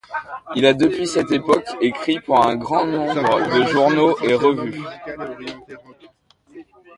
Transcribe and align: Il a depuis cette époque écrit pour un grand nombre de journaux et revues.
Il 0.55 0.65
a 0.65 0.73
depuis 0.73 1.05
cette 1.05 1.29
époque 1.31 1.67
écrit 1.79 2.19
pour 2.21 2.43
un 2.43 2.55
grand 2.55 2.87
nombre 2.87 3.55
de 3.55 3.67
journaux 3.67 4.17
et 4.23 4.33
revues. 4.33 4.81